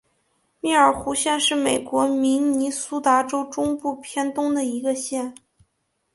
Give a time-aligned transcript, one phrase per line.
[0.61, 5.35] 密尔湖县是美国明尼苏达州中部偏东的一个县。